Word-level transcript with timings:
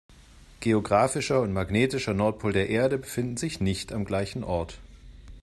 Geographischer 0.61 1.41
und 1.43 1.53
magnetischer 1.53 2.15
Nordpol 2.15 2.53
der 2.53 2.69
Erde 2.69 2.97
befinden 2.97 3.37
sich 3.37 3.59
nicht 3.59 3.93
am 3.93 4.03
gleichen 4.03 4.43
Ort. 4.43 4.79